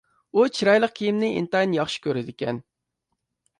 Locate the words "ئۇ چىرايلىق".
0.37-0.95